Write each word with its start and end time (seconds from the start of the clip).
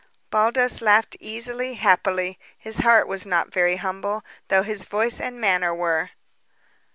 Baldos 0.31 0.81
laughed 0.81 1.15
easily, 1.19 1.75
happily. 1.75 2.39
His 2.57 2.79
heart 2.79 3.07
was 3.07 3.27
not 3.27 3.53
very 3.53 3.75
humble, 3.75 4.23
though 4.47 4.63
his 4.63 4.83
voice 4.83 5.21
and 5.21 5.39
manner 5.39 5.75
were. 5.75 6.09